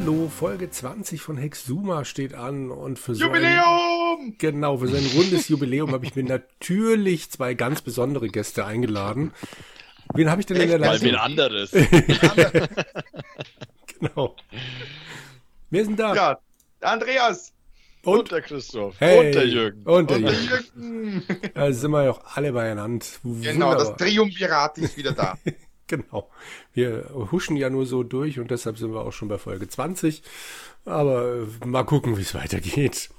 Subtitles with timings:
[0.00, 4.18] Hallo, Folge 20 von Hexuma steht an und für so Jubiläum!
[4.18, 8.64] Ein, genau, für so ein rundes Jubiläum habe ich mir natürlich zwei ganz besondere Gäste
[8.64, 9.32] eingeladen.
[10.12, 11.06] Wen habe ich denn in der Leitung?
[11.06, 11.70] Mal wen anderes.
[14.00, 14.34] genau.
[15.70, 16.14] Wer sind da?
[16.14, 16.38] Ja,
[16.80, 17.52] Andreas.
[18.02, 18.96] Und, und der Christoph.
[18.98, 19.82] Hey, und der Jürgen.
[19.84, 21.22] Und der, und der Jürgen.
[21.54, 23.06] Da sind wir ja auch alle beieinander.
[23.22, 23.76] Genau, Wunderbar.
[23.76, 25.38] das Triumvirat ist wieder da.
[25.86, 26.30] genau.
[26.72, 30.22] Wir huschen ja nur so durch und deshalb sind wir auch schon bei Folge 20.
[30.84, 33.10] Aber äh, mal gucken, wie es weitergeht.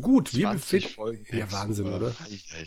[0.00, 1.24] Gut, wir befinden.
[1.30, 2.08] Ja, Wahnsinn, oder?
[2.08, 2.66] Ei, ei,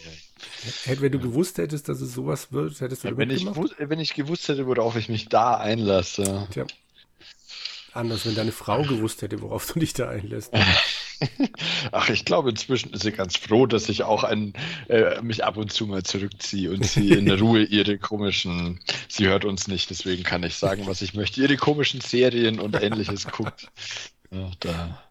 [0.89, 1.01] ei.
[1.01, 4.13] Wenn du gewusst hättest, dass es sowas wird, hättest du ja, wenn ich, wenn ich
[4.13, 6.47] gewusst hätte, worauf ich mich da einlasse.
[6.51, 6.65] Tja.
[7.91, 10.53] Anders, wenn deine Frau gewusst hätte, worauf du dich da einlässt.
[11.91, 14.53] Ach, ich glaube, inzwischen ist sie ganz froh, dass ich auch ein,
[14.87, 19.45] äh, mich ab und zu mal zurückziehe und sie in Ruhe ihre komischen, sie hört
[19.45, 23.71] uns nicht, deswegen kann ich sagen, was ich möchte, ihre komischen Serien und ähnliches guckt.
[24.31, 25.03] Ja, da.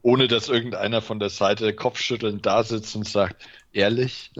[0.00, 3.36] Ohne dass irgendeiner von der Seite kopfschüttelnd da sitzt und sagt,
[3.72, 4.30] ehrlich?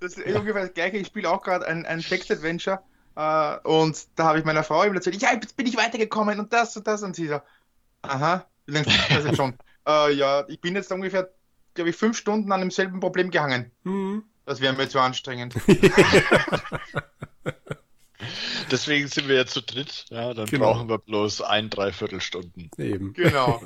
[0.00, 0.98] das ist ungefähr das gleiche.
[0.98, 2.80] Ich spiele auch gerade ein, ein Text-Adventure
[3.16, 6.52] äh, und da habe ich meiner Frau eben erzählt, ja, jetzt bin ich weitergekommen und
[6.52, 7.40] das und das und sie so,
[8.02, 9.54] Aha, ist das jetzt schon?
[9.86, 11.32] äh, ja, ich bin jetzt ungefähr,
[11.74, 13.70] glaube ich, fünf Stunden an demselben Problem gehangen.
[13.84, 14.24] Mhm.
[14.44, 15.54] Das wäre mir zu anstrengend.
[18.70, 20.06] Deswegen sind wir jetzt zu dritt.
[20.08, 20.72] Ja, dann genau.
[20.72, 22.70] brauchen wir bloß ein, dreiviertel Stunden.
[22.78, 23.12] Eben.
[23.22, 23.62] Genau.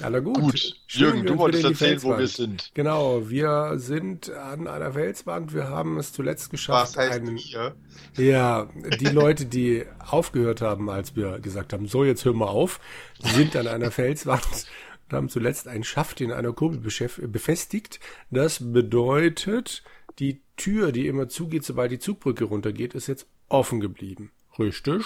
[0.00, 0.40] Na gut.
[0.40, 0.76] Gut.
[0.88, 2.70] Jürgen, du wolltest erzählen, wo wir sind.
[2.74, 5.54] Genau, wir sind an einer Felswand.
[5.54, 6.96] Wir haben es zuletzt geschafft.
[6.96, 7.76] Was heißt einen, wir?
[8.16, 8.68] Ja,
[9.00, 12.80] die Leute, die aufgehört haben, als wir gesagt haben, so, jetzt hören wir auf,
[13.18, 14.66] sind an einer Felswand
[15.08, 18.00] und haben zuletzt einen Schaft in einer Kurbel befestigt.
[18.30, 19.82] Das bedeutet,
[20.18, 24.32] die Tür, die immer zugeht, sobald die Zugbrücke runtergeht, ist jetzt offen geblieben.
[24.58, 25.04] Richtig?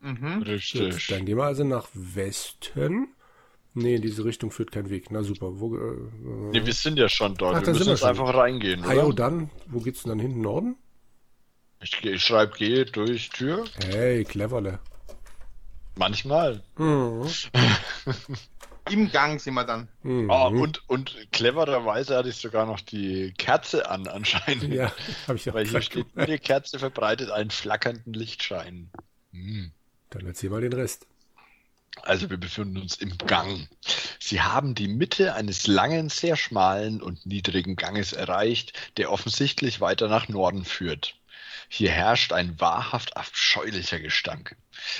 [0.00, 0.42] Mhm.
[0.42, 0.80] Richtig.
[0.80, 3.08] Jetzt, dann gehen wir also nach Westen.
[3.78, 5.10] Nee, in diese Richtung führt kein Weg.
[5.10, 5.60] Na super.
[5.60, 5.96] Wo, äh,
[6.52, 7.56] nee, wir sind ja schon dort.
[7.56, 9.12] Ach, wir müssen jetzt einfach reingehen, oder?
[9.12, 10.40] Dann, wo geht's denn dann hinten?
[10.40, 10.76] Norden?
[11.80, 13.64] Ich, ich schreibe G durch Tür.
[13.86, 14.80] Hey, cleverle.
[15.94, 16.62] Manchmal.
[16.76, 17.26] Mhm.
[18.90, 19.88] Im Gang sind wir dann.
[20.02, 20.28] Mhm.
[20.30, 24.74] Oh, und, und clevererweise hatte ich sogar noch die Kerze an anscheinend.
[24.74, 24.92] Ja,
[25.28, 28.90] habe ich auch Weil hier steht, die Kerze verbreitet einen flackernden Lichtschein.
[29.30, 29.72] Mhm.
[30.10, 31.06] Dann erzähl mal den Rest.
[32.02, 33.68] Also wir befinden uns im Gang.
[34.18, 40.08] Sie haben die Mitte eines langen, sehr schmalen und niedrigen Ganges erreicht, der offensichtlich weiter
[40.08, 41.14] nach Norden führt.
[41.68, 44.56] Hier herrscht ein wahrhaft abscheulicher Gestank.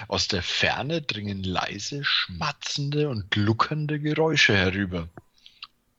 [0.07, 5.09] Aus der Ferne dringen leise, schmatzende und gluckernde Geräusche herüber.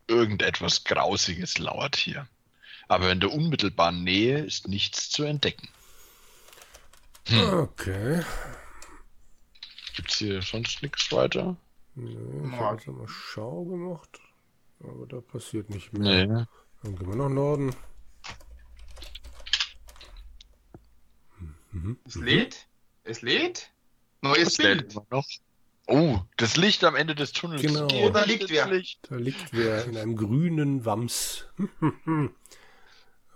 [0.07, 2.27] Irgendetwas Grausiges lauert hier.
[2.87, 5.69] Aber in der unmittelbaren Nähe ist nichts zu entdecken.
[7.27, 7.53] Hm.
[7.53, 8.23] Okay.
[9.99, 11.57] Gibt es hier sonst nichts weiter?
[11.95, 12.15] Nee,
[12.45, 14.21] ich habe jetzt mal Schau gemacht.
[14.79, 16.25] Aber da passiert nicht mehr.
[16.25, 16.45] Nee.
[16.83, 17.75] Dann gehen wir nach Norden.
[21.73, 21.97] Mhm.
[22.05, 22.67] Es lädt.
[23.03, 23.73] Es lädt.
[24.21, 24.95] Neues Bild.
[25.11, 25.27] Noch.
[25.87, 27.61] Oh, das Licht am Ende des Tunnels.
[27.61, 27.89] Genau.
[27.91, 28.67] Oh, da liegt wer.
[29.01, 31.45] Da liegt wer in einem grünen Wams.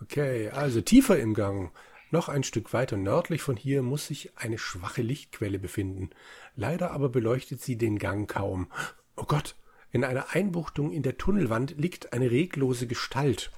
[0.02, 1.74] okay, also tiefer im Gang.
[2.14, 6.12] Noch ein Stück weiter nördlich von hier muss sich eine schwache Lichtquelle befinden.
[6.56, 8.72] Leider aber beleuchtet sie den Gang kaum.
[9.16, 9.56] Oh Gott,
[9.92, 13.50] in einer Einbuchtung in der Tunnelwand liegt eine reglose Gestalt.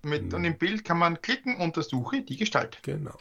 [0.00, 0.42] Mit hm.
[0.44, 2.78] dem Bild kann man klicken, untersuche die Gestalt.
[2.84, 3.18] Genau.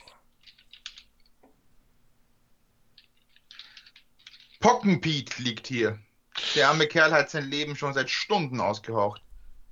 [4.62, 6.00] Pockenpiet liegt hier.
[6.56, 9.22] Der arme Kerl hat sein Leben schon seit Stunden ausgehaucht.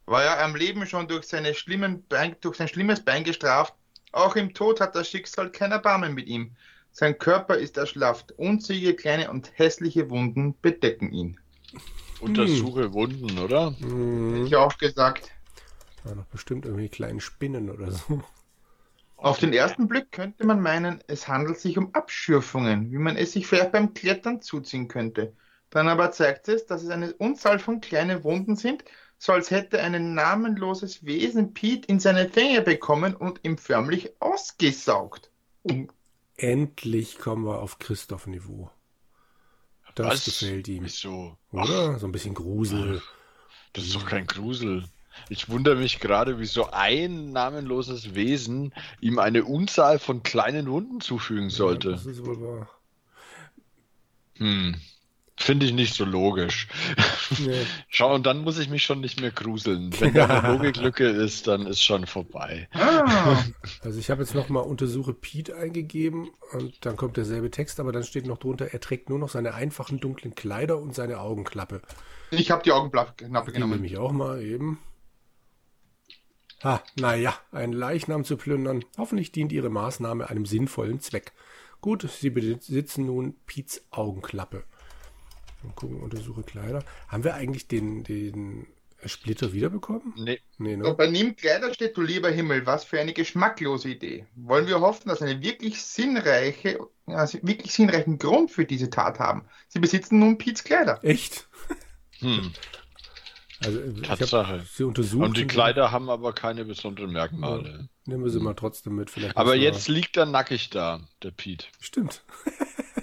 [0.06, 3.74] War er am Leben schon durch, seine schlimmen Bein, durch sein schlimmes Bein gestraft,
[4.16, 6.52] auch im Tod hat das Schicksal kein Erbarmen mit ihm.
[6.91, 11.40] Sein Körper ist erschlafft, unzählige kleine und hässliche Wunden bedecken ihn.
[12.22, 12.94] Untersuche hm.
[12.94, 13.76] Wunden, oder?
[13.79, 14.46] Hm.
[14.46, 15.32] Ich auch gesagt.
[16.03, 18.23] Da noch bestimmt irgendwie kleine Spinnen oder so.
[19.17, 23.32] Auf den ersten Blick könnte man meinen, es handelt sich um Abschürfungen, wie man es
[23.32, 25.34] sich vielleicht beim Klettern zuziehen könnte.
[25.70, 28.85] Dann aber zeigt es, dass es eine Unzahl von kleinen Wunden sind,
[29.26, 35.32] so als hätte ein namenloses Wesen Pete in seine Fänge bekommen und ihm förmlich ausgesaugt.
[36.38, 38.70] Endlich kommen wir auf Christoph-Niveau.
[39.96, 40.26] Das Was?
[40.26, 40.84] gefällt ihm.
[40.84, 41.38] Wieso?
[41.52, 41.94] Oder?
[41.96, 42.00] Ach.
[42.00, 43.02] So ein bisschen Grusel.
[43.74, 44.86] Das ist doch kein Grusel.
[45.30, 51.02] Ich wundere mich gerade, wie so ein namenloses Wesen ihm eine Unzahl von kleinen Wunden
[51.02, 51.92] zufügen sollte.
[51.92, 52.70] Ja, das ist wohl wahr.
[54.36, 54.76] Hm.
[55.37, 56.67] Finde ich nicht so logisch.
[57.40, 57.66] Nee.
[57.90, 59.93] Schau, und dann muss ich mich schon nicht mehr gruseln.
[59.99, 62.70] Wenn da eine Logiklücke ist, dann ist schon vorbei.
[62.73, 63.43] Ah,
[63.84, 68.03] Also ich habe jetzt nochmal untersuche Pete eingegeben und dann kommt derselbe Text, aber dann
[68.03, 71.81] steht noch drunter, er trägt nur noch seine einfachen dunklen Kleider und seine Augenklappe.
[72.31, 73.84] ich habe die Augenklappe nehme genommen.
[73.84, 74.79] ich auch mal eben.
[76.64, 78.85] Ha, naja, einen Leichnam zu plündern.
[78.97, 81.34] Hoffentlich dient ihre Maßnahme einem sinnvollen Zweck.
[81.81, 84.64] Gut, sie besitzen nun Piets Augenklappe.
[85.66, 86.84] Mal gucken, untersuche Kleider.
[87.08, 88.67] Haben wir eigentlich den, den
[89.06, 90.14] Splitter wiederbekommen?
[90.16, 90.94] Nee, Nee, ne?
[90.94, 94.26] bei Nimm Kleider steht, du lieber Himmel, was für eine geschmacklose Idee.
[94.35, 99.46] Wollen wir hoffen, dass eine wirklich sinnreiche, also wirklich sinnreichen Grund für diese Tat haben.
[99.67, 101.00] Sie besitzen nun Piets Kleider.
[101.03, 101.47] Echt?
[102.20, 102.52] hm.
[103.64, 104.66] Also, Tatsache.
[104.70, 105.23] sie untersucht.
[105.23, 107.88] Und die Kleider haben aber keine besonderen Merkmale.
[108.06, 109.09] Nehmen wir sie mal trotzdem mit.
[109.09, 111.66] Vielleicht Aber jetzt liegt er nackig da, der Pete.
[111.79, 112.23] Stimmt.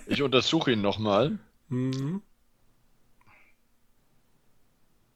[0.06, 1.38] Ich untersuche ihn nochmal.
[1.68, 2.20] Mhm.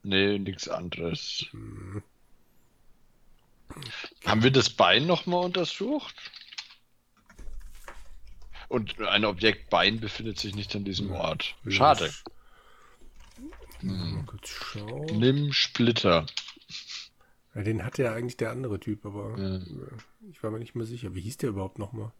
[0.06, 1.47] Nee, nichts anderes.
[4.25, 6.14] Haben wir das Bein nochmal untersucht?
[8.69, 11.56] Und ein Objekt Bein befindet sich nicht an diesem Ort.
[11.67, 12.12] Schade.
[14.44, 15.06] Schauen.
[15.19, 16.26] Nimm Splitter.
[17.56, 19.56] Ja, den hatte ja eigentlich der andere Typ, aber Ja.
[19.56, 19.61] äh,
[20.31, 21.17] ich war mir nicht mehr sicher.
[21.17, 22.12] Wie hieß der überhaupt nochmal?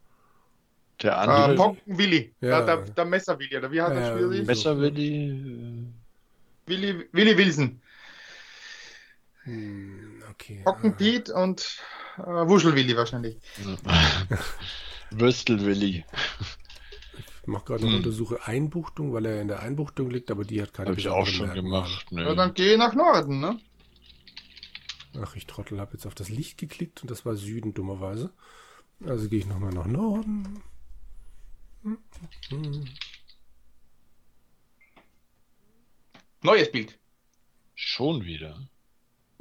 [1.03, 2.35] Der Äh, andere Pocken Willi.
[2.41, 2.63] Ja.
[2.63, 4.39] Der, der, der Messerwilli, oder wie hat Ja, das Spiel?
[4.39, 4.45] ja?
[4.45, 5.93] Messerwilli.
[6.67, 7.81] Willi, Willi Wilson.
[9.45, 10.63] Hm, okay.
[10.65, 11.79] Pocken Pete und
[12.19, 13.37] äh, Wuschelwilli wahrscheinlich.
[15.11, 16.05] Würstelwilli.
[17.43, 17.99] Ich mache gerade noch Hm.
[17.99, 21.27] Untersuche Einbuchtung, weil er in der Einbuchtung liegt, aber die hat keine Habe ich auch
[21.27, 21.63] schon Merkmale.
[21.63, 22.07] gemacht.
[22.11, 22.35] Ja, Nö.
[22.35, 23.61] dann geh nach Norden, ne?
[25.23, 28.31] Ach, ich Trottel, habe jetzt auf das Licht geklickt und das war Süden, dummerweise.
[29.05, 30.63] Also gehe ich nochmal nach Norden.
[31.83, 31.99] Hm,
[32.49, 32.85] hm.
[36.47, 36.97] Neues Bild.
[37.75, 38.57] Schon wieder.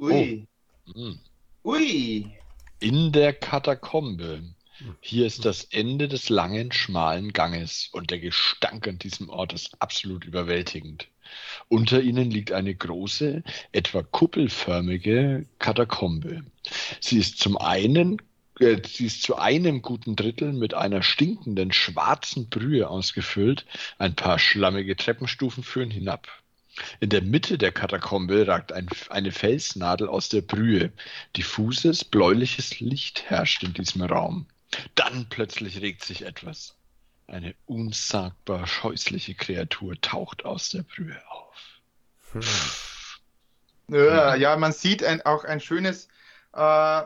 [0.00, 0.48] Ui.
[0.92, 1.20] Hm.
[1.62, 2.32] Ui.
[2.80, 4.42] In der Katakombe.
[5.02, 9.80] Hier ist das Ende des langen, schmalen Ganges und der Gestank an diesem Ort ist
[9.80, 11.06] absolut überwältigend.
[11.68, 16.44] Unter ihnen liegt eine große, etwa kuppelförmige Katakombe.
[16.98, 18.20] Sie ist zum einen,
[18.58, 23.64] äh, sie ist zu einem guten Drittel mit einer stinkenden schwarzen Brühe ausgefüllt.
[23.96, 26.26] Ein paar schlammige Treppenstufen führen hinab.
[27.00, 30.92] In der Mitte der Katakombe ragt ein, eine Felsnadel aus der Brühe.
[31.36, 34.46] Diffuses, bläuliches Licht herrscht in diesem Raum.
[34.94, 36.74] Dann plötzlich regt sich etwas.
[37.26, 41.80] Eine unsagbar scheußliche Kreatur taucht aus der Brühe auf.
[42.32, 42.42] Hm.
[43.88, 46.08] Ja, ja, man sieht ein, auch ein schönes,
[46.52, 47.02] äh,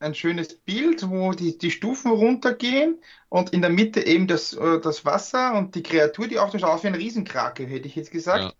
[0.00, 4.80] ein schönes Bild, wo die, die Stufen runtergehen und in der Mitte eben das, äh,
[4.80, 8.10] das Wasser und die Kreatur, die auch das aus wie ein Riesenkrake, hätte ich jetzt
[8.10, 8.42] gesagt.
[8.42, 8.52] Ja.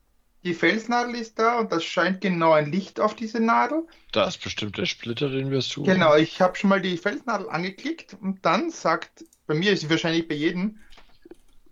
[0.43, 3.87] Die Felsnadel ist da und das scheint genau ein Licht auf diese Nadel.
[4.13, 5.93] Da ist bestimmt der Splitter, den wir suchen.
[5.93, 9.91] Genau, ich habe schon mal die Felsnadel angeklickt und dann sagt, bei mir ist sie
[9.91, 10.79] wahrscheinlich bei jedem,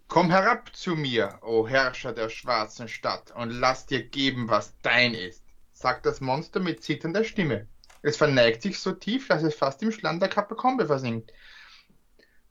[0.07, 5.15] komm herab zu mir, o Herrscher der schwarzen Stadt, und lass dir geben, was dein
[5.15, 5.43] ist,
[5.73, 7.67] sagt das Monster mit zitternder Stimme.
[8.03, 11.33] Es verneigt sich so tief, dass es fast im Schlamm der Katakombe versinkt.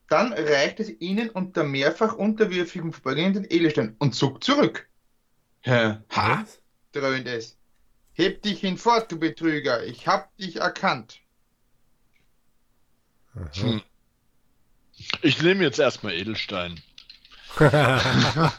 [0.10, 4.87] Dann reicht es ihnen unter mehrfach unterwürfigem Verbeugungen den Edelstein und zuckt zurück.
[5.68, 6.62] Ha, Was?
[6.94, 7.58] dröhnt es.
[8.14, 11.20] Heb dich hinfort, du Betrüger, ich hab dich erkannt.
[13.54, 13.82] Hm.
[15.22, 16.82] Ich nehme jetzt erstmal Edelstein.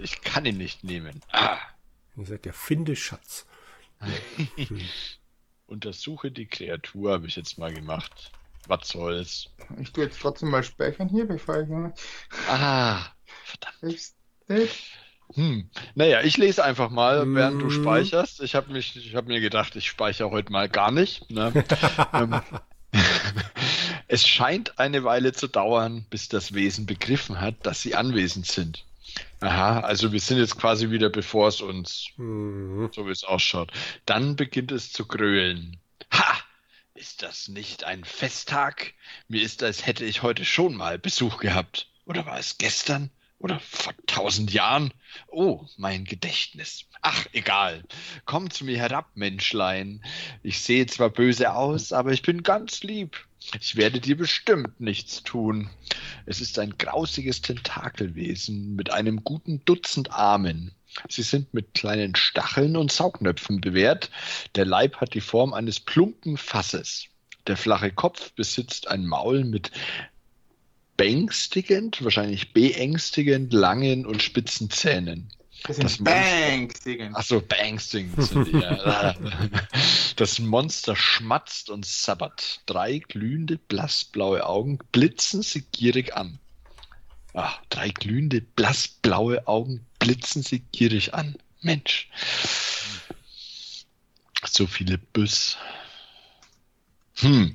[0.00, 1.20] Ich kann ihn nicht nehmen.
[1.32, 1.58] Ah.
[2.16, 3.46] Ihr seid der finde Schatz.
[5.66, 8.32] Untersuche die Kreatur, habe ich jetzt mal gemacht.
[8.66, 9.50] Was soll's?
[9.80, 11.68] Ich tue jetzt trotzdem mal speichern hier, bevor ich.
[12.48, 13.06] Ah,
[13.44, 13.76] verdammt.
[13.82, 14.12] Ich,
[14.48, 14.96] ich,
[15.34, 15.68] Hm.
[15.94, 17.70] Naja, ich lese einfach mal, während du Mhm.
[17.70, 18.40] speicherst.
[18.40, 21.30] Ich habe habe mir gedacht, ich speichere heute mal gar nicht.
[21.30, 21.52] Ne?
[22.14, 22.40] ähm,
[24.08, 28.84] es scheint eine Weile zu dauern, bis das Wesen begriffen hat, dass sie anwesend sind.
[29.40, 32.90] Aha, also wir sind jetzt quasi wieder, bevor es uns Hm.
[32.94, 33.70] so wie es ausschaut.
[34.06, 35.78] Dann beginnt es zu grölen.
[36.12, 36.38] Ha!
[36.94, 38.94] Ist das nicht ein Festtag?
[39.28, 41.86] Mir ist, als hätte ich heute schon mal Besuch gehabt.
[42.06, 43.10] Oder war es gestern?
[43.38, 44.92] Oder vor tausend Jahren?
[45.28, 46.86] Oh, mein Gedächtnis.
[47.02, 47.84] Ach, egal.
[48.24, 50.02] Komm zu mir herab, Menschlein.
[50.42, 53.28] Ich sehe zwar böse aus, aber ich bin ganz lieb.
[53.60, 55.70] Ich werde dir bestimmt nichts tun.
[56.26, 60.74] Es ist ein grausiges Tentakelwesen mit einem guten Dutzend Armen.
[61.08, 64.10] Sie sind mit kleinen Stacheln und Saugnöpfen bewehrt.
[64.56, 67.06] Der Leib hat die Form eines plumpen Fasses.
[67.46, 69.70] Der flache Kopf besitzt ein Maul mit
[70.98, 75.30] beängstigend, wahrscheinlich beängstigend langen und spitzen Zähnen.
[75.64, 77.16] Das sind Beängstigend.
[77.16, 78.58] Achso, beängstigend sind die.
[78.58, 79.14] Ja.
[80.16, 82.60] Das Monster schmatzt und sabbert.
[82.66, 86.40] Drei glühende, blassblaue Augen blitzen sie gierig an.
[87.34, 91.36] Ah, drei glühende, blassblaue Augen blitzen sie gierig an.
[91.60, 92.08] Mensch.
[94.44, 95.56] So viele Büss.
[97.18, 97.54] Hm.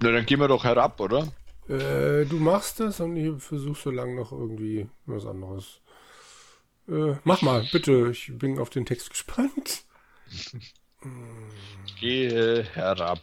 [0.00, 1.32] Na, dann gehen wir doch herab, oder?
[1.68, 5.80] Äh, du machst das und ich versuche so lange noch irgendwie was anderes.
[6.88, 8.10] Äh, mach mal, bitte.
[8.10, 9.84] Ich bin auf den Text gespannt.
[12.00, 13.20] Gehe herab.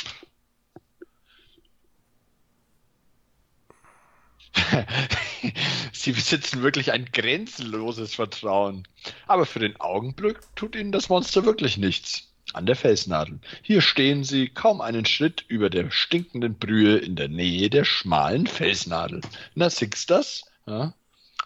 [5.93, 8.87] Sie besitzen wirklich ein grenzenloses Vertrauen.
[9.27, 12.32] Aber für den Augenblick tut ihnen das Monster wirklich nichts.
[12.53, 13.39] An der Felsnadel.
[13.63, 18.45] Hier stehen sie kaum einen Schritt über der stinkenden Brühe in der Nähe der schmalen
[18.47, 19.21] Felsnadel.
[19.55, 20.43] Na, siehst das?
[20.67, 20.93] Ja?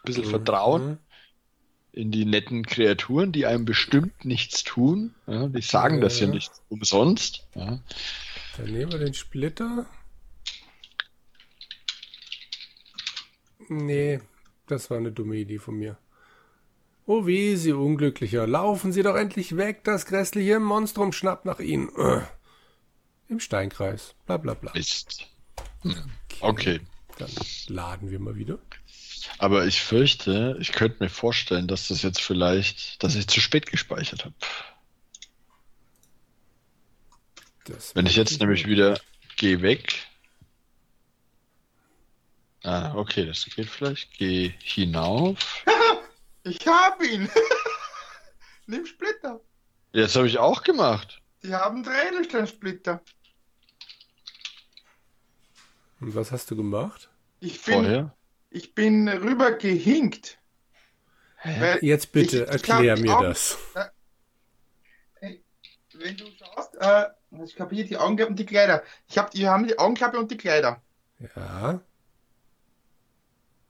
[0.04, 0.98] Bisschen Vertrauen Mhm.
[1.94, 5.16] in die netten Kreaturen, die einem bestimmt nichts tun.
[5.28, 6.34] Ja, die sagen das ja Ja.
[6.34, 7.48] nicht umsonst.
[7.56, 7.80] Ja.
[8.58, 9.86] Dann nehmen wir den Splitter.
[13.70, 14.22] Nee,
[14.68, 15.98] das war eine dumme Idee von mir.
[17.10, 21.88] Oh weh, Sie Unglücklicher, laufen Sie doch endlich weg, das grässliche Monstrum schnappt nach Ihnen.
[21.96, 22.28] Ugh.
[23.30, 24.74] Im Steinkreis, bla bla bla.
[24.74, 25.26] Mist.
[26.42, 26.82] Okay.
[27.18, 27.30] Dann
[27.68, 28.60] laden wir mal wieder.
[29.38, 33.68] Aber ich fürchte, ich könnte mir vorstellen, dass das jetzt vielleicht, dass ich zu spät
[33.68, 34.36] gespeichert habe.
[37.64, 39.00] Das Wenn ich jetzt nämlich wieder
[39.38, 39.94] gehe weg.
[42.64, 44.12] Ah, okay, das geht vielleicht.
[44.18, 45.64] Geh hinauf.
[46.48, 47.30] Ich hab ihn.
[48.68, 49.40] Nimm Splitter.
[49.92, 51.22] Jetzt habe ich auch gemacht.
[51.44, 53.02] Die haben drei Edelsteinsplitter.
[56.00, 57.10] Und was hast du gemacht?
[57.40, 58.16] Ich bin, Vorher.
[58.50, 60.38] ich bin rüber gehinkt.
[61.82, 63.58] Jetzt bitte ich- ich erklär glaub, mir Augen- das.
[65.94, 67.06] Wenn du schaust, äh,
[67.44, 68.84] ich habe hier die Augenklappe und die Kleider.
[69.08, 70.82] Ich hab, die haben die Augenklappe und die Kleider.
[71.36, 71.80] Ja,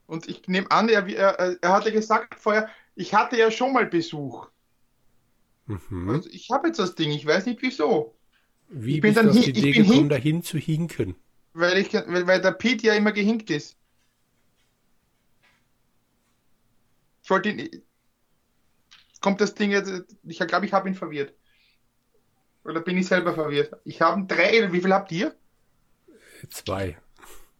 [0.08, 3.86] Und ich nehme an, er, er, er hatte gesagt vorher, ich hatte ja schon mal
[3.86, 4.50] Besuch.
[5.66, 6.08] mhm.
[6.08, 8.18] Also ich habe jetzt das Ding, ich weiß nicht wieso.
[8.70, 11.16] Wie ich bin bist du dann auf die Idee gekommen, hin- dahin zu hinken?
[11.52, 13.76] Weil, ich, weil, weil der Pete ja immer gehinkt ist.
[17.22, 17.82] Ich wollte ihn.
[19.20, 19.92] Kommt das Ding jetzt.
[20.24, 21.34] Ich glaube, ich habe ihn verwirrt.
[22.64, 23.74] Oder bin ich selber verwirrt?
[23.84, 24.72] Ich habe drei.
[24.72, 25.36] Wie viel habt ihr?
[26.50, 26.98] Zwei.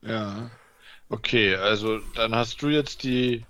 [0.03, 0.51] Ja.
[1.11, 3.45] Okay, also dann hast du jetzt die,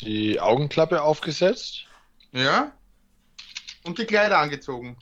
[0.00, 1.86] die Augenklappe aufgesetzt.
[2.32, 2.72] Ja.
[3.84, 4.96] Und die Kleider angezogen.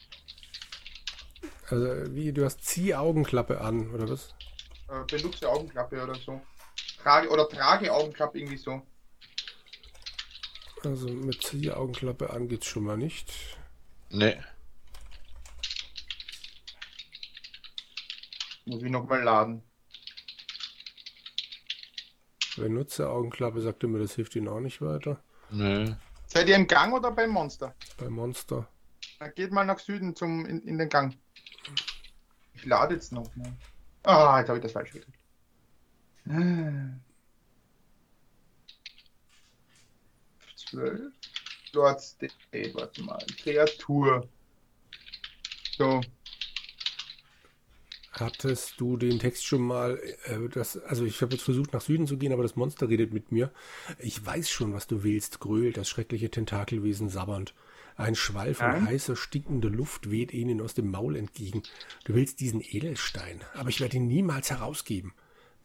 [1.68, 4.34] Also, wie, du hast Zieh-Augenklappe an, oder was?
[4.88, 6.40] Äh, benutze Augenklappe oder so.
[7.02, 8.80] Trage oder trage Augenklappe irgendwie so.
[10.82, 13.30] Also, mit Zieh-Augenklappe an geht's schon mal nicht.
[14.08, 14.40] Nee.
[18.64, 19.67] Muss ich nochmal laden.
[22.58, 25.22] Benutze Augenklappe, sagte mir, das hilft ihnen auch nicht weiter.
[25.50, 25.94] Nee.
[26.26, 27.74] Seid ihr im Gang oder beim Monster?
[27.96, 28.68] Bei Monster.
[29.18, 31.16] Dann geht mal nach Süden zum, in, in den Gang.
[32.54, 33.34] Ich lade jetzt noch.
[33.36, 33.56] Ne?
[34.02, 35.18] Ah, jetzt habe ich das falsch gedrückt.
[40.56, 41.12] Zwölf.
[41.72, 43.18] Lord Stay, warte mal.
[43.42, 44.28] Kreatur.
[45.76, 46.00] So.
[48.20, 52.06] Hattest du den Text schon mal, äh, das, also ich habe jetzt versucht nach Süden
[52.06, 53.50] zu gehen, aber das Monster redet mit mir.
[53.98, 57.54] Ich weiß schon, was du willst, grölt das schreckliche Tentakelwesen sabbernd.
[57.96, 58.82] Ein Schwall von Ja?
[58.82, 61.62] heißer, stinkender Luft weht ihnen aus dem Maul entgegen.
[62.04, 65.12] Du willst diesen Edelstein, aber ich werde ihn niemals herausgeben.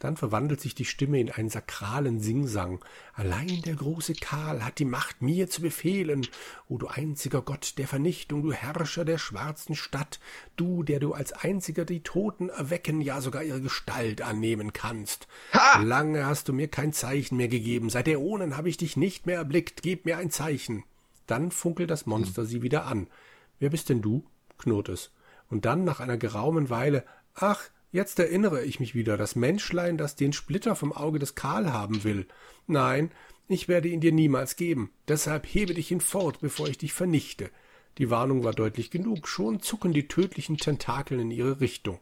[0.03, 2.83] Dann verwandelt sich die Stimme in einen sakralen Singsang.
[3.13, 6.27] Allein der große Karl hat die Macht, mir zu befehlen.
[6.67, 10.19] O du einziger Gott der Vernichtung, du Herrscher der schwarzen Stadt,
[10.57, 15.29] du, der du als einziger die Toten erwecken, ja sogar ihre Gestalt annehmen kannst.
[15.81, 19.37] Lange hast du mir kein Zeichen mehr gegeben, seit Äonen habe ich dich nicht mehr
[19.37, 20.83] erblickt, gib mir ein Zeichen.
[21.27, 23.07] Dann funkelt das Monster sie wieder an.
[23.57, 24.25] Wer bist denn du?
[24.57, 25.11] knurrt es.
[25.49, 27.05] Und dann nach einer geraumen Weile,
[27.35, 31.71] ach, jetzt erinnere ich mich wieder, das Menschlein, das den Splitter vom Auge des Karl
[31.71, 32.27] haben will.
[32.67, 33.11] Nein,
[33.47, 34.91] ich werde ihn dir niemals geben.
[35.07, 37.49] Deshalb hebe dich hinfort, bevor ich dich vernichte.
[37.99, 39.27] Die Warnung war deutlich genug.
[39.27, 41.99] Schon zucken die tödlichen Tentakeln in ihre Richtung.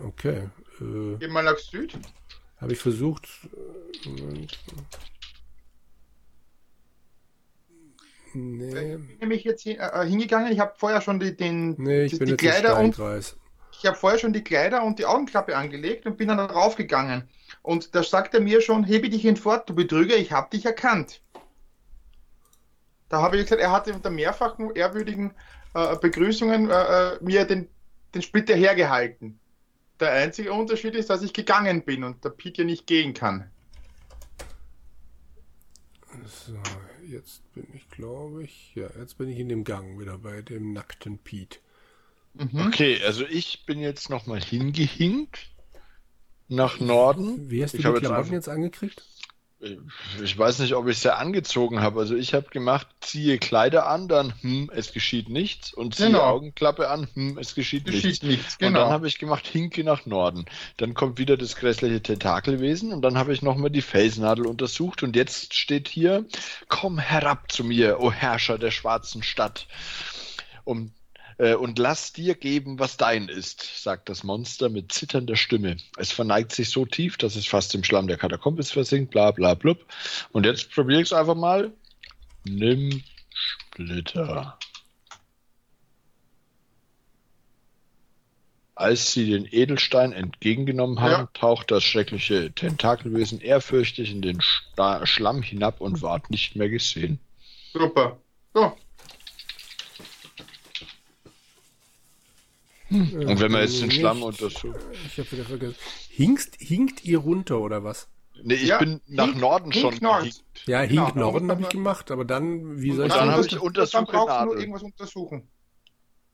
[0.00, 0.48] Okay,
[0.80, 1.98] äh, Geh mal nach Süd.
[2.56, 3.28] habe ich versucht.
[4.04, 4.58] äh, Moment.
[8.34, 10.50] Nee, Ich bin nämlich jetzt hin, äh, hingegangen.
[10.50, 12.94] Ich habe vorher schon die, den, nee, ich die, bin die jetzt im Kleider und
[12.94, 13.36] Steinkreis.
[13.82, 17.28] Ich habe vorher schon die Kleider und die Augenklappe angelegt und bin dann raufgegangen.
[17.62, 21.20] Und da sagt er mir schon, hebe dich hinfort, du Betrüger, ich habe dich erkannt.
[23.08, 25.34] Da habe ich gesagt, er hatte unter mehrfachen ehrwürdigen
[25.74, 27.68] äh, Begrüßungen äh, äh, mir den,
[28.14, 29.40] den Splitter hergehalten.
[29.98, 33.50] Der einzige Unterschied ist, dass ich gegangen bin und der Pete ja nicht gehen kann.
[36.24, 36.56] So,
[37.04, 40.72] jetzt bin ich, glaube ich, ja, jetzt bin ich in dem Gang wieder bei dem
[40.72, 41.58] nackten Pete.
[42.34, 42.66] Mhm.
[42.66, 45.38] Okay, also ich bin jetzt nochmal hingehinkt
[46.48, 47.50] nach Norden.
[47.50, 49.02] Wie hast du Ich die habe jetzt Klamotten einfach- jetzt angekriegt?
[50.20, 52.00] Ich weiß nicht, ob ich sie angezogen habe.
[52.00, 56.22] Also ich habe gemacht, ziehe Kleider an, dann hm, es geschieht nichts und ziehe Genau.
[56.22, 58.02] Augenklappe an, hm, es geschieht, nichts.
[58.02, 58.90] Geschieht nichts, Und dann genau.
[58.90, 60.46] habe ich gemacht, hinke nach Norden.
[60.78, 65.14] Dann kommt wieder das grässliche Tentakelwesen und dann habe ich nochmal die Felsnadel untersucht und
[65.14, 66.26] jetzt steht hier,
[66.66, 69.68] komm herab zu mir, o Herrscher der schwarzen Stadt,
[70.64, 70.90] um, äh,
[71.38, 75.76] und lass dir geben, was dein ist, sagt das Monster mit zitternder Stimme.
[75.96, 79.54] Es verneigt sich so tief, dass es fast im Schlamm der Katakombis versinkt, bla bla
[79.54, 79.84] blub.
[80.32, 81.72] Und jetzt probiere ich es einfach mal.
[82.44, 83.02] Nimm
[83.34, 84.58] Splitter.
[88.74, 91.28] Als sie den Edelstein entgegengenommen haben, Ja.
[91.34, 97.20] taucht das schreckliche Tentakelwesen ehrfürchtig in den Sta Schlamm hinab und ward nicht mehr gesehen.
[97.72, 98.18] Super.
[98.54, 98.76] So,
[102.92, 103.90] Und wenn man jetzt den.
[103.90, 104.78] Schlamm untersucht.
[105.06, 105.76] Ich habe wieder vergessen.
[106.10, 108.08] Hinkst, hinkt ihr runter oder was?
[108.42, 110.44] Nee, ich Ja, bin nach hink- Norden hink schon Nord.
[110.66, 113.26] Ja, Genau, Hink aber Norden habe ich gemacht, aber dann, wie soll Und ich dann
[113.28, 115.48] das- habe ich dann Untersuche brauchst du nur irgendwas untersuchen.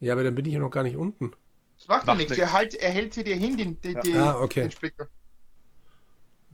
[0.00, 1.32] Ja, aber dann bin ich ja noch gar nicht unten.
[1.76, 2.30] Das macht ja Macht nichts.
[2.30, 2.44] nichts.
[2.44, 4.62] Er, halt, er hält sie dir hin, den, die, die, Ah, okay.
[4.62, 5.08] den Splitter.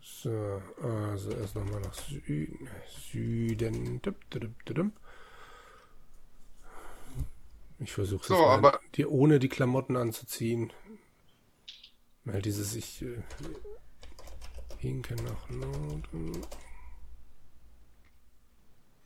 [0.03, 2.69] So, also erst nochmal nach Süden.
[3.11, 4.03] Süden.
[4.03, 4.87] Dup, dup, dup, dup.
[7.85, 10.73] Ich versuche es So, aber- dir ohne die Klamotten anzuziehen.
[12.25, 13.23] Weil dieses ich äh,
[14.79, 16.47] hinke nach Norden.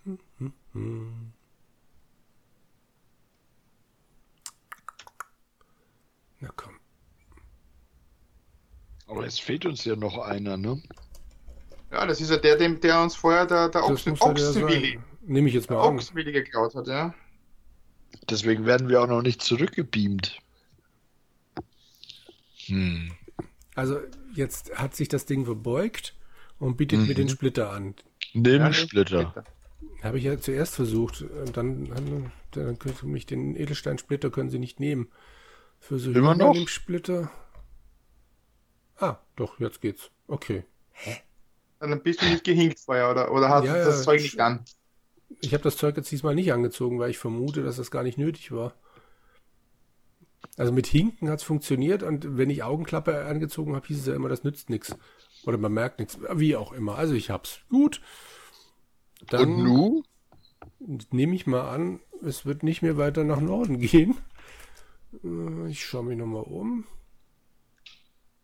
[0.05, 1.33] Hm, hm, hm.
[6.39, 6.79] Na komm.
[9.09, 10.81] Aber es fehlt uns ja noch einer, ne?
[11.91, 15.01] Ja, das ist ja der, dem, der uns vorher der, der Ochsen, der Ochsenwilli.
[15.23, 15.97] Nehme ich jetzt der mal an.
[15.97, 17.13] Ochsenwilli geklaut hat, ja.
[18.31, 20.39] Deswegen werden wir auch noch nicht zurückgebeamt.
[22.67, 23.13] Hm.
[23.75, 24.01] Also
[24.35, 26.15] jetzt hat sich das Ding verbeugt
[26.59, 27.15] und bietet mir Mhm.
[27.15, 27.95] den Splitter an.
[28.35, 29.45] Nimm Ja, Splitter.
[30.03, 31.23] Habe ich ja zuerst versucht.
[31.23, 35.09] Und dann, dann, können Sie mich den Edelstein-Splitter können Sie nicht nehmen.
[35.81, 36.69] Versuche Immer noch?
[36.69, 37.31] Splitter.
[38.97, 40.11] Ah, doch, jetzt geht's.
[40.27, 40.65] Okay.
[41.79, 44.23] Dann bist du nicht gehinkt vorher, oder, oder hast Ja, du ja, das Zeug sch-
[44.25, 44.65] nicht an.
[45.41, 48.19] Ich habe das Zeug jetzt diesmal nicht angezogen, weil ich vermute, dass das gar nicht
[48.19, 48.75] nötig war.
[50.57, 54.15] Also mit Hinken hat es funktioniert und wenn ich Augenklappe angezogen habe, hieß es ja
[54.15, 54.97] immer, das nützt nichts.
[55.45, 56.19] Oder man merkt nichts.
[56.35, 56.97] Wie auch immer.
[56.97, 57.61] Also ich hab's.
[57.69, 58.01] Gut.
[59.29, 60.03] Dann Und nu?
[61.13, 64.17] nehme ich mal an, es wird nicht mehr weiter nach Norden gehen.
[65.25, 66.85] Äh, Ich schaue mich nochmal um.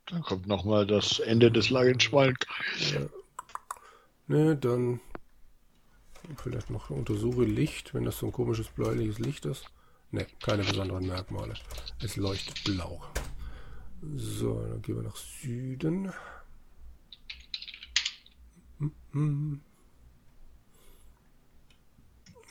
[0.06, 3.10] Dann kommt nochmal das Ende des langen Schweinkreises.
[4.26, 5.00] Ne, dann
[6.36, 9.66] vielleicht noch untersuche Licht, wenn das so ein komisches bläuliches Licht ist.
[10.10, 11.54] Ne, keine besonderen Merkmale.
[12.00, 13.02] Es leuchtet blau.
[14.16, 16.12] So, dann gehen wir nach Süden.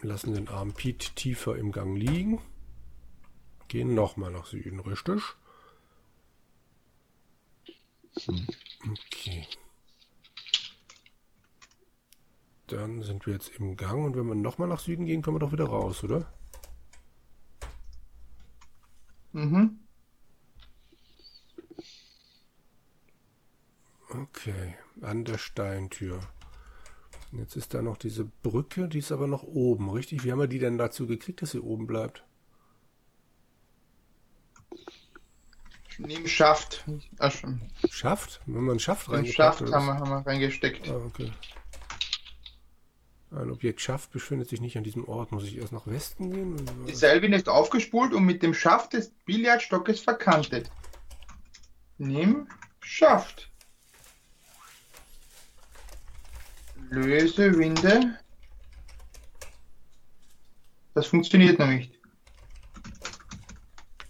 [0.02, 2.42] Lassen den armen Pete tiefer im Gang liegen.
[3.68, 5.22] Gehen nochmal nach Süden, richtig?
[8.28, 9.48] Okay.
[12.74, 15.40] Dann sind wir jetzt im Gang und wenn wir nochmal nach Süden gehen, kommen wir
[15.40, 16.26] doch wieder raus, oder?
[19.32, 19.80] Mhm.
[24.10, 26.20] Okay, an der Steintür.
[27.32, 30.24] Jetzt ist da noch diese Brücke, die ist aber noch oben, richtig?
[30.24, 32.24] Wie haben wir die denn dazu gekriegt, dass sie oben bleibt?
[36.00, 36.84] Neben Schaft.
[37.30, 37.62] Schon.
[37.90, 38.42] Schaft?
[38.48, 40.90] Wenn man Schaft Den reingepackt Schaft haben wir, haben wir reingesteckt.
[40.90, 41.32] Ah, okay.
[43.36, 45.32] Ein Objekt Schaft befindet sich nicht an diesem Ort.
[45.32, 46.54] Muss ich erst nach Westen gehen?
[46.54, 46.94] Oder Die?
[46.94, 50.70] Seilwinde ist aufgespult und mit dem Schaft des Billardstockes verkantet.
[51.98, 52.48] Nimm
[52.80, 53.50] Schaft.
[56.90, 58.20] Löse Winde.
[60.94, 61.92] Das funktioniert noch nicht.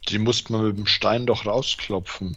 [0.09, 2.35] Die musste man mit dem Stein doch rausklopfen.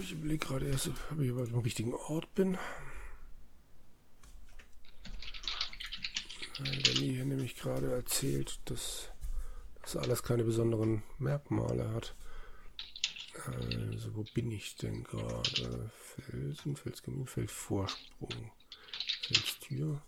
[0.00, 2.58] Ich überlege gerade erst, ob ich am richtigen Ort bin.
[6.58, 9.10] Weil hier nämlich gerade erzählt, dass
[9.82, 12.14] das alles keine besonderen Merkmale hat.
[13.46, 15.90] Also, wo bin ich denn gerade?
[15.96, 18.52] Felsen, Felsgemüse, Feldvorsprung,
[19.22, 20.02] Felstür.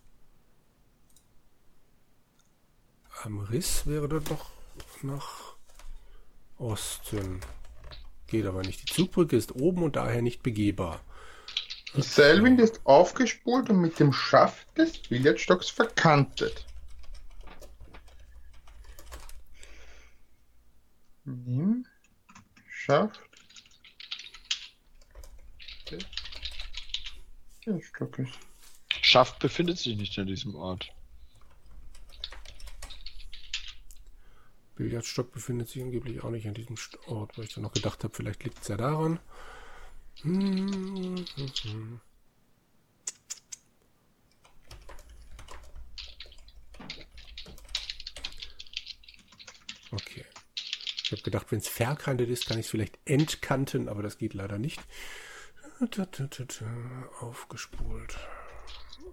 [3.23, 4.51] Am Riss wäre das doch
[5.03, 5.57] nach
[6.59, 7.41] Osten.
[8.27, 8.83] Geht aber nicht.
[8.83, 11.01] Die Zugbrücke ist oben und daher nicht begehbar.
[11.97, 16.67] Die Seilwinde ist aufgespult und mit dem Schaft des Billardstocks verkantet.
[21.25, 21.87] Nimm
[22.69, 23.21] Schaft
[25.91, 26.05] des
[27.65, 28.29] Billardstockes.
[29.01, 30.93] Schaft befindet sich nicht an diesem Ort.
[34.77, 38.15] Billardstock befindet sich angeblich auch nicht an diesem Ort, weil ich dann noch gedacht habe,
[38.15, 39.21] vielleicht liegt es ja daran.
[49.93, 50.25] Okay.
[51.05, 54.35] Ich habe gedacht, wenn es verkantet ist, kann ich es vielleicht entkanten, aber das geht
[54.35, 54.81] leider nicht.
[57.21, 58.19] Aufgespult.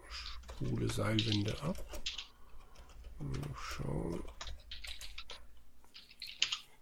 [0.10, 1.78] Spule Seilwinde ab.
[3.20, 4.24] Mal schauen.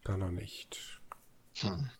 [0.09, 0.99] Kann er nicht.
[1.57, 1.91] Hm.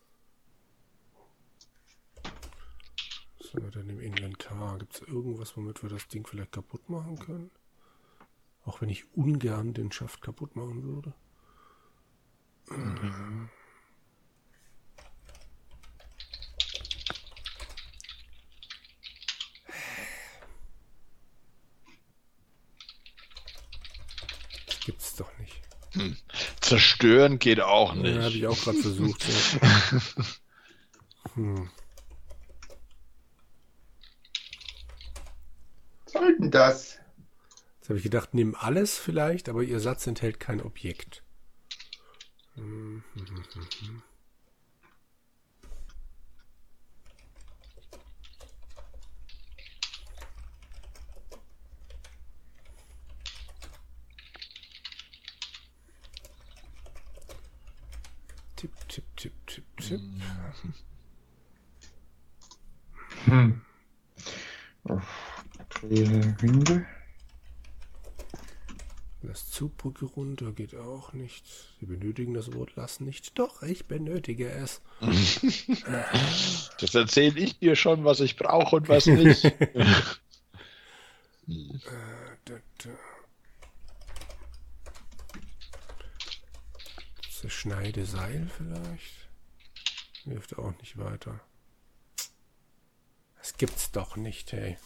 [3.53, 4.79] Wir denn im Inventar?
[4.79, 7.51] Gibt es irgendwas, womit wir das Ding vielleicht kaputt machen können?
[8.65, 11.13] Auch wenn ich ungern den Schaft kaputt machen würde.
[12.71, 13.49] Mhm.
[24.65, 25.61] Das gibt's doch nicht.
[25.91, 26.17] Hm.
[26.69, 28.15] Zerstören geht auch nicht.
[28.15, 29.25] Ja, habe ich auch gerade versucht.
[29.27, 29.99] Ja.
[31.33, 31.69] hm.
[36.05, 36.99] Was soll denn das?
[37.79, 41.23] Jetzt habe ich gedacht, nimm alles vielleicht, aber ihr Satz enthält kein Objekt.
[42.53, 44.03] Hm, hm, hm, hm, hm.
[59.19, 59.99] Tipp, tipp, tipp, tipp,
[60.61, 60.73] tipp.
[63.25, 63.61] Hm.
[65.81, 66.85] Winde.
[69.21, 71.45] Lass Zugbrücke runter geht auch nicht.
[71.81, 73.37] Sie benötigen das Wort lass nicht.
[73.37, 74.81] Doch, ich benötige es.
[76.79, 79.43] Das erzähle ich dir schon, was ich brauche und was nicht.
[81.51, 81.79] Äh,
[82.45, 82.53] da,
[82.83, 82.89] da.
[87.39, 89.29] Zerschneide Seil vielleicht?
[90.25, 91.39] Hilft auch nicht weiter.
[93.37, 94.77] Das gibt's doch nicht, hey.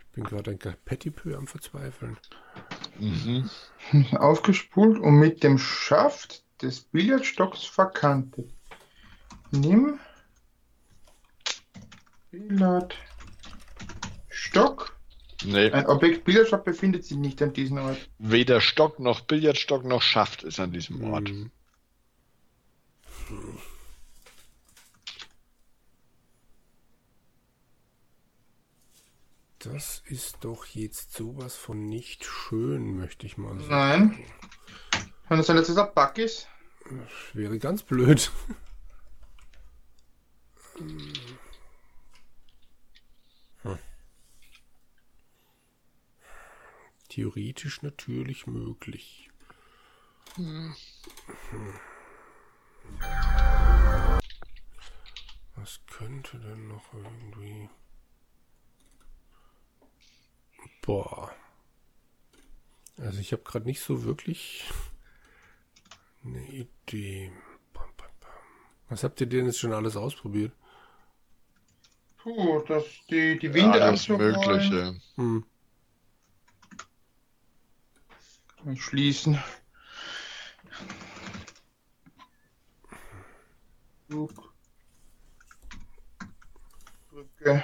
[0.00, 2.18] Ich bin gerade ein Petitpö am Verzweifeln.
[2.98, 3.48] Mhm.
[4.16, 8.50] Aufgespult und mit dem Schaft des Billardstocks verkantet.
[9.50, 9.98] Nimm
[12.30, 12.98] Billardstock.
[15.44, 18.10] Nee, Ein Objekt Billardstock befindet sich nicht an diesem Ort.
[18.18, 21.28] weder Stock noch Billardstock noch Schaft ist an diesem Ort.
[21.28, 21.50] Hm.
[29.60, 33.68] Das ist doch jetzt sowas von nicht schön, möchte ich mal sagen.
[33.68, 34.24] Nein.
[35.28, 36.48] Wenn das ein letzter Bug ist.
[36.84, 38.30] Das wäre ganz blöd.
[40.76, 41.12] Hm.
[47.08, 49.28] Theoretisch natürlich möglich.
[55.56, 57.68] Was könnte denn noch irgendwie...
[60.88, 61.30] Boah.
[62.96, 64.64] Also ich habe gerade nicht so wirklich
[66.24, 67.30] eine Idee.
[67.74, 68.30] Bam, bam, bam.
[68.88, 70.52] Was habt ihr denn jetzt schon alles ausprobiert?
[72.16, 74.40] Puh, das, die, die Winde Alles anzurollen.
[74.40, 75.00] Mögliche.
[75.16, 75.44] Hm.
[78.72, 79.38] Ich schließen.
[84.08, 84.54] Zug.
[87.10, 87.62] Brücke.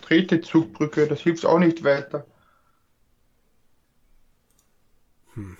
[0.00, 2.26] Dritte Zugbrücke, das hilft auch nicht weiter.
[5.34, 5.56] Hm.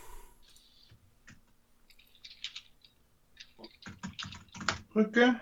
[4.92, 5.40] Brücke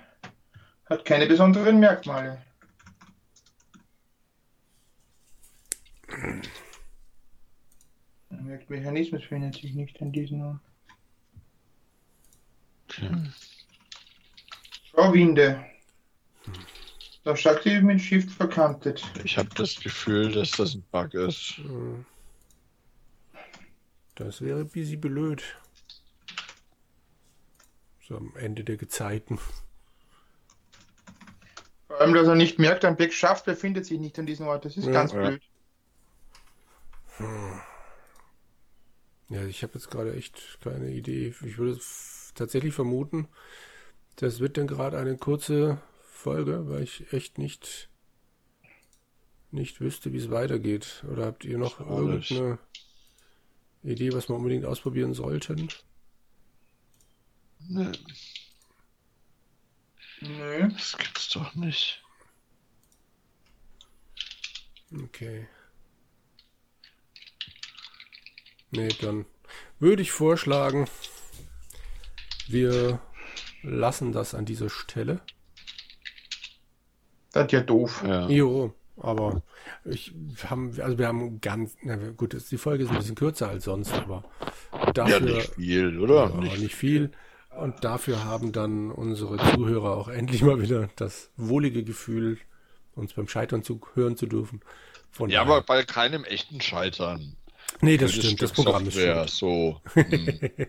[0.87, 2.41] hat keine besonderen Merkmale.
[8.71, 10.61] Mechanismus findet sich nicht an diesen Ort.
[12.89, 13.11] Okay.
[14.91, 15.65] Schauwinde.
[17.25, 19.05] Das sagt sie mit Shift verkantet.
[19.25, 21.59] Ich habe das Gefühl, dass das ein Bug ist.
[21.59, 22.07] Hm.
[24.21, 25.43] Das wäre ein bisschen blöd.
[28.07, 29.39] So am Ende der Gezeiten.
[31.89, 34.65] Vor allem, dass er nicht merkt, ein Black Shaft befindet sich nicht an diesem Ort.
[34.65, 35.19] Das ist Ja, ganz ja.
[35.19, 35.43] blöd.
[39.29, 41.35] Ja, ich habe jetzt gerade echt keine Idee.
[41.45, 41.81] Ich würde
[42.35, 43.29] tatsächlich vermuten,
[44.17, 47.91] das wird dann gerade eine kurze Folge, weil ich echt nicht
[49.53, 51.05] nicht wüsste, wie es weitergeht.
[51.11, 52.31] Oder habt ihr noch Alles.
[52.31, 52.59] irgendeine
[53.83, 55.69] Idee, was wir unbedingt ausprobieren sollten?
[57.69, 57.93] Nee,
[60.21, 60.69] Nö.
[60.69, 62.03] das gibt's doch nicht.
[64.93, 65.47] Okay.
[68.71, 69.25] Nee, dann
[69.79, 70.89] würde ich vorschlagen,
[72.49, 73.01] wir
[73.63, 75.21] lassen das an dieser Stelle.
[77.33, 78.03] Das ist ja doof.
[78.05, 78.29] Ja.
[78.29, 79.43] Jo, aber
[79.85, 80.13] ich
[80.49, 83.65] haben, also wir haben ganz, na gut, das- die Folge ist ein bisschen kürzer als
[83.65, 84.25] sonst, aber
[84.73, 86.31] ja, dafür nicht viel, oder?
[86.43, 87.11] ja, nicht viel.
[87.59, 92.39] Und dafür haben dann unsere Zuhörer auch endlich mal wieder das wohlige Gefühl,
[92.95, 94.61] uns beim Scheitern zu hören zu dürfen.
[95.11, 97.35] Von Ja, daher- aber bei keinem echten Scheitern.
[97.81, 99.31] nee, das stimmt, das Stück Programm ist Software, schuld.
[99.31, 99.81] so.
[99.95, 100.39] hm.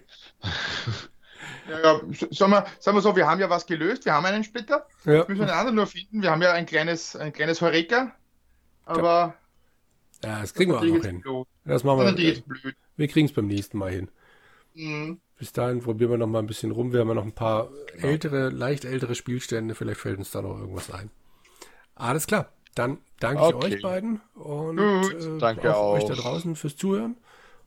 [1.70, 4.44] Ja, ja, sagen wir, sagen wir so, wir haben ja was gelöst, wir haben einen
[4.44, 4.86] Splitter.
[5.06, 6.22] Ja, Wir müssen einen anderen nur finden.
[6.22, 8.13] Wir haben ja ein kleines, ein kleines Heureka.
[9.00, 9.36] Aber
[10.24, 11.22] ja, das kriegen wir auch noch hin.
[11.22, 11.48] blöd.
[11.66, 12.24] Das Das machen wir.
[12.24, 12.76] jetzt blöd.
[12.96, 14.10] Wir kriegen es beim nächsten Mal hin.
[14.74, 15.20] Mhm.
[15.38, 16.94] Bis dahin probieren wir noch mal ein bisschen rum.
[16.94, 19.74] Wir haben ja noch ein paar ältere, leicht ältere Spielstände.
[19.76, 21.10] Vielleicht fällt uns da noch irgendwas ein.
[21.96, 22.52] Alles klar.
[22.76, 23.76] Dann danke ich Okay.
[23.76, 27.18] euch beiden und Gut, äh, danke auch euch da draußen fürs Zuhören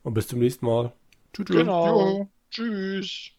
[0.02, 0.92] und bis zum nächsten Mal.
[1.34, 1.46] Tschüss.
[1.46, 2.28] Genau.
[2.50, 3.32] Tschüss.